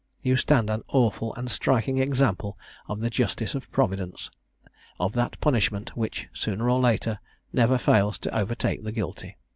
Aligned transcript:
You 0.23 0.35
stand 0.35 0.71
an 0.71 0.81
awful 0.87 1.31
and 1.35 1.51
striking 1.51 1.99
example 1.99 2.57
of 2.87 3.01
the 3.01 3.11
justice 3.11 3.53
of 3.53 3.71
Providence 3.71 4.31
of 4.99 5.13
that 5.13 5.39
punishment, 5.41 5.95
which, 5.95 6.27
sooner 6.33 6.67
or 6.71 6.79
later, 6.79 7.19
never 7.53 7.77
fails 7.77 8.17
to 8.25 8.35
overtake 8.35 8.83
the 8.83 8.91
guilty. 8.91 9.37